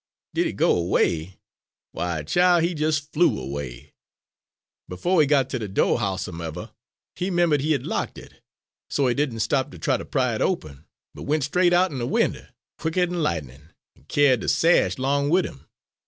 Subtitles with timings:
[0.33, 1.39] "Did he go 'way!
[1.91, 3.93] Why, chile, he jes' flew away!
[4.89, 6.71] Befo' he got ter de do', howsomevuh,
[7.15, 8.41] he 'membered he had locked it,
[8.89, 10.83] so he didn' stop ter try ter open it,
[11.13, 15.67] but went straight out'n a winder, quicker'n lightnin', an' kyared de sash 'long wid 'im.